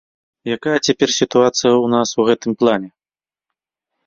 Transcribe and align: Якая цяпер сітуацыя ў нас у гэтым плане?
Якая 0.55 0.79
цяпер 0.87 1.09
сітуацыя 1.19 1.73
ў 1.73 1.85
нас 1.95 2.09
у 2.21 2.27
гэтым 2.31 2.51
плане? 2.63 2.89